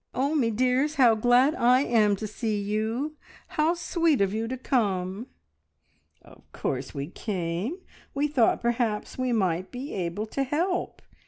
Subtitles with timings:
[0.15, 3.17] Oh, me dears, how glad I am to see you!
[3.49, 5.27] How sweet of you to come!"
[6.23, 7.77] "Of course we came;
[8.15, 11.03] we thought perhaps we might be able to help!"